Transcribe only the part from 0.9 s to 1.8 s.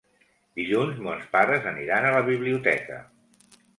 mons pares